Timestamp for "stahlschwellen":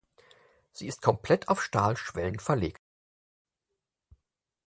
1.63-2.39